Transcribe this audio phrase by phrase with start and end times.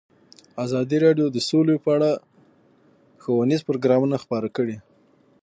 [0.65, 2.09] ازادي راډیو د سوله په اړه
[3.21, 4.77] ښوونیز پروګرامونه خپاره کړي.